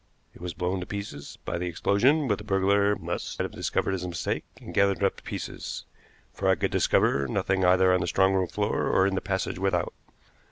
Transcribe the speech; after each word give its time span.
It 0.33 0.41
was 0.41 0.55
blown 0.55 0.79
to 0.79 0.87
pieces 0.87 1.37
by 1.45 1.59
the 1.59 1.67
explosion, 1.67 2.27
but 2.27 2.39
the 2.39 2.43
burglar 2.43 2.95
must 2.95 3.37
have 3.37 3.51
discovered 3.51 3.91
his 3.91 4.07
mistake, 4.07 4.43
and 4.59 4.73
gathered 4.73 5.03
up 5.03 5.17
the 5.17 5.21
pieces, 5.21 5.85
for 6.33 6.49
I 6.49 6.55
could 6.55 6.71
discover 6.71 7.27
nothing 7.27 7.63
either 7.63 7.93
on 7.93 8.01
the 8.01 8.07
strong 8.07 8.33
room 8.33 8.47
floor 8.47 8.87
or 8.87 9.05
in 9.05 9.13
the 9.13 9.21
passage 9.21 9.59
without. 9.59 9.93